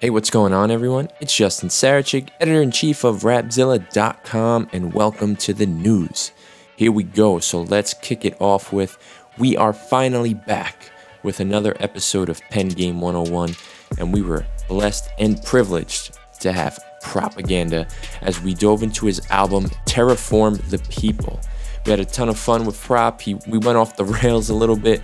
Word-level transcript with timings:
Hey, 0.00 0.10
what's 0.10 0.30
going 0.30 0.52
on, 0.52 0.70
everyone? 0.70 1.08
It's 1.18 1.34
Justin 1.34 1.70
Sarachik, 1.70 2.28
editor 2.38 2.62
in 2.62 2.70
chief 2.70 3.02
of 3.02 3.22
Rapzilla.com, 3.22 4.68
and 4.72 4.94
welcome 4.94 5.34
to 5.34 5.52
the 5.52 5.66
news. 5.66 6.30
Here 6.76 6.92
we 6.92 7.02
go. 7.02 7.40
So 7.40 7.62
let's 7.62 7.94
kick 7.94 8.24
it 8.24 8.36
off 8.38 8.72
with 8.72 8.96
we 9.38 9.56
are 9.56 9.72
finally 9.72 10.34
back 10.34 10.92
with 11.24 11.40
another 11.40 11.76
episode 11.80 12.28
of 12.28 12.40
Pen 12.42 12.68
Game 12.68 13.00
101, 13.00 13.56
and 13.98 14.14
we 14.14 14.22
were 14.22 14.46
blessed 14.68 15.08
and 15.18 15.42
privileged 15.42 16.16
to 16.42 16.52
have 16.52 16.78
propaganda 17.02 17.88
as 18.22 18.40
we 18.40 18.54
dove 18.54 18.84
into 18.84 19.06
his 19.06 19.20
album 19.30 19.64
Terraform 19.84 20.62
the 20.70 20.78
People. 20.78 21.40
We 21.84 21.90
had 21.90 21.98
a 21.98 22.04
ton 22.04 22.28
of 22.28 22.38
fun 22.38 22.66
with 22.66 22.80
Prop. 22.80 23.20
He, 23.20 23.34
we 23.48 23.58
went 23.58 23.78
off 23.78 23.96
the 23.96 24.04
rails 24.22 24.48
a 24.48 24.54
little 24.54 24.78
bit 24.78 25.02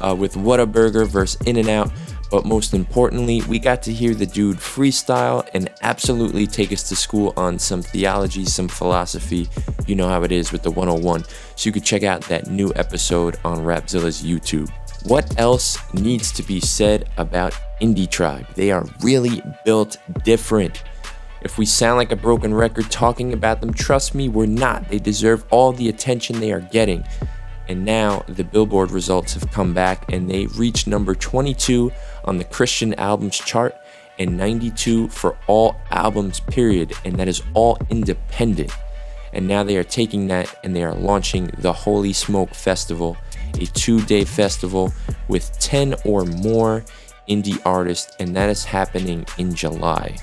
uh, 0.00 0.14
with 0.16 0.34
Whataburger 0.34 1.04
versus 1.06 1.40
In 1.46 1.56
and 1.56 1.68
Out, 1.68 1.90
but 2.30 2.44
most 2.44 2.74
importantly, 2.74 3.42
we 3.48 3.58
got 3.58 3.82
to 3.82 3.92
hear 3.92 4.14
the 4.14 4.26
dude 4.26 4.56
freestyle 4.56 5.48
and 5.54 5.70
absolutely 5.82 6.46
take 6.46 6.72
us 6.72 6.88
to 6.88 6.96
school 6.96 7.32
on 7.36 7.58
some 7.58 7.82
theology, 7.82 8.44
some 8.44 8.68
philosophy. 8.68 9.48
You 9.86 9.94
know 9.94 10.08
how 10.08 10.22
it 10.22 10.32
is 10.32 10.52
with 10.52 10.62
the 10.62 10.70
101. 10.70 11.24
So 11.54 11.68
you 11.68 11.72
could 11.72 11.84
check 11.84 12.02
out 12.02 12.22
that 12.22 12.48
new 12.48 12.72
episode 12.76 13.38
on 13.44 13.58
Rapzilla's 13.58 14.22
YouTube. 14.22 14.70
What 15.04 15.38
else 15.38 15.78
needs 15.94 16.32
to 16.32 16.42
be 16.42 16.58
said 16.58 17.08
about 17.16 17.54
Indie 17.80 18.10
Tribe? 18.10 18.46
They 18.54 18.72
are 18.72 18.84
really 19.02 19.40
built 19.64 19.98
different. 20.24 20.82
If 21.42 21.58
we 21.58 21.66
sound 21.66 21.96
like 21.98 22.10
a 22.10 22.16
broken 22.16 22.52
record 22.52 22.90
talking 22.90 23.32
about 23.32 23.60
them, 23.60 23.72
trust 23.72 24.16
me, 24.16 24.28
we're 24.28 24.46
not. 24.46 24.88
They 24.88 24.98
deserve 24.98 25.44
all 25.50 25.70
the 25.70 25.88
attention 25.88 26.40
they 26.40 26.50
are 26.50 26.60
getting. 26.60 27.04
And 27.68 27.84
now 27.84 28.24
the 28.28 28.44
Billboard 28.44 28.90
results 28.90 29.34
have 29.34 29.50
come 29.50 29.74
back 29.74 30.12
and 30.12 30.30
they 30.30 30.46
reached 30.46 30.86
number 30.86 31.14
22 31.14 31.92
on 32.24 32.38
the 32.38 32.44
Christian 32.44 32.94
albums 32.94 33.38
chart 33.38 33.74
and 34.18 34.36
92 34.36 35.08
for 35.08 35.36
all 35.46 35.76
albums, 35.90 36.40
period. 36.40 36.92
And 37.04 37.16
that 37.16 37.28
is 37.28 37.42
all 37.54 37.78
independent. 37.90 38.72
And 39.32 39.46
now 39.46 39.62
they 39.62 39.76
are 39.76 39.84
taking 39.84 40.28
that 40.28 40.58
and 40.64 40.74
they 40.74 40.82
are 40.82 40.94
launching 40.94 41.50
the 41.58 41.72
Holy 41.72 42.12
Smoke 42.12 42.54
Festival, 42.54 43.16
a 43.60 43.66
two 43.66 44.00
day 44.02 44.24
festival 44.24 44.92
with 45.28 45.52
10 45.58 45.96
or 46.04 46.24
more 46.24 46.84
indie 47.28 47.60
artists, 47.64 48.14
and 48.18 48.34
that 48.36 48.48
is 48.48 48.64
happening 48.64 49.26
in 49.38 49.54
July. 49.54 50.16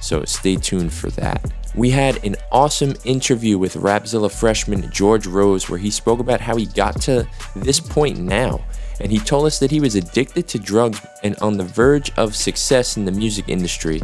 So 0.00 0.24
stay 0.24 0.56
tuned 0.56 0.92
for 0.92 1.10
that. 1.10 1.52
We 1.74 1.90
had 1.90 2.24
an 2.24 2.36
awesome 2.50 2.94
interview 3.04 3.58
with 3.58 3.74
Rapzilla 3.74 4.30
freshman 4.30 4.90
George 4.90 5.26
Rose 5.26 5.68
where 5.68 5.78
he 5.78 5.90
spoke 5.90 6.20
about 6.20 6.40
how 6.40 6.56
he 6.56 6.66
got 6.66 7.00
to 7.02 7.28
this 7.54 7.80
point 7.80 8.18
now. 8.18 8.64
And 8.98 9.12
he 9.12 9.18
told 9.18 9.44
us 9.46 9.58
that 9.58 9.70
he 9.70 9.80
was 9.80 9.94
addicted 9.94 10.48
to 10.48 10.58
drugs 10.58 11.04
and 11.22 11.36
on 11.40 11.58
the 11.58 11.64
verge 11.64 12.10
of 12.16 12.34
success 12.34 12.96
in 12.96 13.04
the 13.04 13.12
music 13.12 13.48
industry. 13.48 14.00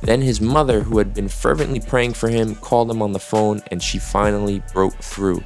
Then 0.00 0.22
his 0.22 0.40
mother, 0.40 0.80
who 0.80 0.98
had 0.98 1.12
been 1.12 1.28
fervently 1.28 1.80
praying 1.80 2.14
for 2.14 2.28
him, 2.28 2.54
called 2.54 2.90
him 2.90 3.02
on 3.02 3.12
the 3.12 3.18
phone 3.18 3.62
and 3.70 3.82
she 3.82 3.98
finally 3.98 4.62
broke 4.72 4.94
through. 4.94 5.44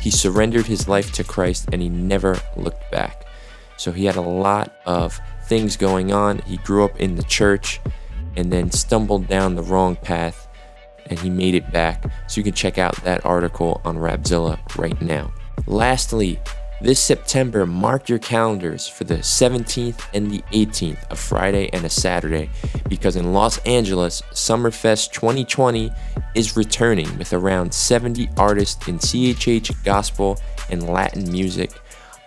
He 0.00 0.10
surrendered 0.10 0.66
his 0.66 0.88
life 0.88 1.12
to 1.12 1.22
Christ 1.22 1.68
and 1.72 1.80
he 1.80 1.88
never 1.88 2.40
looked 2.56 2.90
back. 2.90 3.24
So 3.76 3.92
he 3.92 4.04
had 4.04 4.16
a 4.16 4.20
lot 4.20 4.74
of 4.84 5.18
things 5.44 5.76
going 5.76 6.12
on. 6.12 6.40
He 6.40 6.56
grew 6.58 6.84
up 6.84 6.98
in 6.98 7.14
the 7.14 7.22
church 7.22 7.80
and 8.36 8.52
then 8.52 8.70
stumbled 8.70 9.26
down 9.26 9.54
the 9.54 9.62
wrong 9.62 9.96
path 9.96 10.48
and 11.06 11.18
he 11.18 11.30
made 11.30 11.54
it 11.54 11.70
back. 11.72 12.04
So 12.28 12.38
you 12.38 12.44
can 12.44 12.54
check 12.54 12.78
out 12.78 12.96
that 13.04 13.24
article 13.24 13.80
on 13.84 13.96
Rapzilla 13.96 14.58
right 14.76 15.00
now. 15.00 15.32
Lastly, 15.66 16.40
this 16.82 16.98
September, 16.98 17.64
mark 17.64 18.08
your 18.08 18.18
calendars 18.18 18.88
for 18.88 19.04
the 19.04 19.18
17th 19.18 20.00
and 20.14 20.28
the 20.28 20.42
18th, 20.50 20.98
a 21.10 21.14
Friday 21.14 21.70
and 21.72 21.84
a 21.84 21.88
Saturday, 21.88 22.50
because 22.88 23.14
in 23.14 23.32
Los 23.32 23.58
Angeles, 23.58 24.20
Summerfest 24.32 25.12
2020 25.12 25.92
is 26.34 26.56
returning 26.56 27.16
with 27.18 27.32
around 27.32 27.72
70 27.72 28.30
artists 28.36 28.88
in 28.88 28.98
CHH 28.98 29.84
gospel 29.84 30.40
and 30.70 30.88
Latin 30.88 31.30
music. 31.30 31.70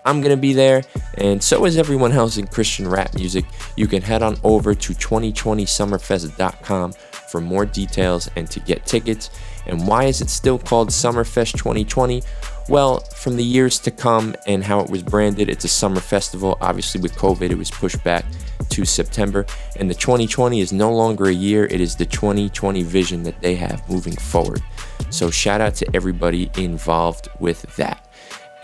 I'm 0.05 0.21
gonna 0.21 0.37
be 0.37 0.53
there, 0.53 0.83
and 1.15 1.43
so 1.43 1.65
is 1.65 1.77
everyone 1.77 2.11
else 2.11 2.37
in 2.37 2.47
Christian 2.47 2.87
rap 2.87 3.15
music. 3.15 3.45
You 3.75 3.87
can 3.87 4.01
head 4.01 4.21
on 4.21 4.37
over 4.43 4.75
to 4.75 4.93
2020summerfest.com 4.93 6.93
for 7.27 7.41
more 7.41 7.65
details 7.65 8.29
and 8.35 8.49
to 8.51 8.59
get 8.59 8.85
tickets. 8.85 9.31
And 9.65 9.87
why 9.87 10.05
is 10.05 10.21
it 10.21 10.29
still 10.29 10.59
called 10.59 10.89
Summerfest 10.89 11.57
2020? 11.57 12.21
Well, 12.69 12.99
from 13.15 13.35
the 13.35 13.43
years 13.43 13.79
to 13.79 13.91
come 13.91 14.35
and 14.47 14.63
how 14.63 14.79
it 14.79 14.89
was 14.89 15.03
branded, 15.03 15.49
it's 15.49 15.65
a 15.65 15.67
summer 15.67 15.99
festival. 15.99 16.57
Obviously, 16.61 17.01
with 17.01 17.15
COVID, 17.15 17.49
it 17.49 17.57
was 17.57 17.69
pushed 17.69 18.03
back 18.03 18.25
to 18.69 18.85
September. 18.85 19.45
And 19.75 19.89
the 19.89 19.95
2020 19.95 20.61
is 20.61 20.71
no 20.71 20.93
longer 20.93 21.25
a 21.25 21.33
year, 21.33 21.65
it 21.65 21.81
is 21.81 21.95
the 21.95 22.05
2020 22.05 22.83
vision 22.83 23.23
that 23.23 23.41
they 23.41 23.55
have 23.55 23.87
moving 23.89 24.15
forward. 24.15 24.61
So, 25.09 25.29
shout 25.29 25.61
out 25.61 25.75
to 25.75 25.95
everybody 25.95 26.49
involved 26.57 27.27
with 27.39 27.63
that. 27.75 28.04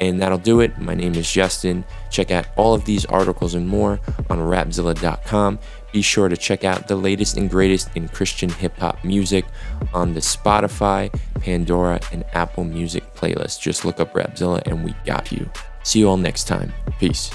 And 0.01 0.19
that'll 0.19 0.39
do 0.39 0.59
it. 0.59 0.77
My 0.79 0.95
name 0.95 1.15
is 1.15 1.31
Justin. 1.31 1.85
Check 2.09 2.31
out 2.31 2.47
all 2.57 2.73
of 2.73 2.83
these 2.85 3.05
articles 3.05 3.53
and 3.53 3.67
more 3.67 3.99
on 4.29 4.39
rapzilla.com. 4.39 5.59
Be 5.93 6.01
sure 6.01 6.27
to 6.27 6.35
check 6.35 6.63
out 6.63 6.87
the 6.87 6.95
latest 6.95 7.37
and 7.37 7.49
greatest 7.49 7.95
in 7.95 8.07
Christian 8.07 8.49
hip 8.49 8.77
hop 8.77 9.03
music 9.03 9.45
on 9.93 10.13
the 10.13 10.19
Spotify, 10.19 11.13
Pandora, 11.41 11.99
and 12.11 12.25
Apple 12.33 12.63
Music 12.63 13.03
playlist. 13.13 13.61
Just 13.61 13.85
look 13.85 13.99
up 13.99 14.13
Rapzilla 14.13 14.61
and 14.65 14.83
we 14.83 14.95
got 15.05 15.31
you. 15.31 15.49
See 15.83 15.99
you 15.99 16.09
all 16.09 16.17
next 16.17 16.45
time. 16.45 16.73
Peace. 16.99 17.29